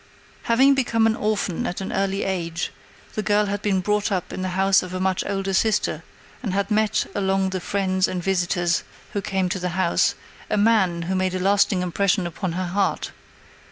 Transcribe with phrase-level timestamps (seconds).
[0.49, 2.71] Having become an orphan at an early age,
[3.13, 6.01] the girl had been brought up in the house of a much older sister,
[6.41, 8.83] and had met among the friends and visitors
[9.13, 10.15] who came to the house,
[10.49, 13.11] a man who made a lasting impression upon her heart.